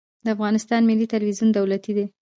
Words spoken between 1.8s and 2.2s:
دی